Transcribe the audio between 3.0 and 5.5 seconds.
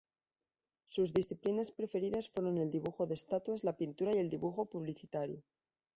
de estatuas, la pintura y el dibujo publicitario.